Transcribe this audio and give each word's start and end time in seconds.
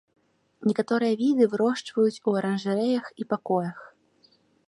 Некаторыя 0.69 1.17
віды 1.19 1.43
вырошчваюць 1.51 2.21
у 2.31 2.35
аранжарэях 2.41 3.05
і 3.25 3.31
пакоях. 3.35 3.77